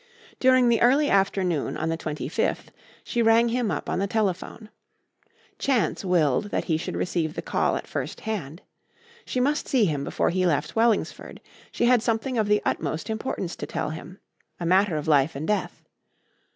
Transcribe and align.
During 0.39 0.67
the 0.67 0.81
early 0.81 1.11
afternoon 1.11 1.77
on 1.77 1.89
the 1.89 1.95
25th, 1.97 2.69
she 3.03 3.21
rang 3.21 3.49
him 3.49 3.69
up 3.69 3.87
on 3.87 3.99
the 3.99 4.07
telephone. 4.07 4.69
Chance 5.59 6.03
willed 6.03 6.45
that 6.45 6.63
he 6.63 6.75
should 6.75 6.95
receive 6.97 7.35
the 7.35 7.43
call 7.43 7.75
at 7.75 7.85
first 7.85 8.21
hand. 8.21 8.63
She 9.25 9.39
must 9.39 9.67
see 9.67 9.85
him 9.85 10.03
before 10.03 10.31
he 10.31 10.47
left 10.47 10.75
Wellingsford. 10.75 11.39
She 11.71 11.85
had 11.85 12.01
something 12.01 12.35
of 12.39 12.47
the 12.47 12.63
utmost 12.65 13.11
importance 13.11 13.55
to 13.57 13.67
tell 13.67 13.91
him. 13.91 14.17
A 14.59 14.65
matter 14.65 14.97
of 14.97 15.07
life 15.07 15.35
and 15.35 15.47
death. 15.47 15.83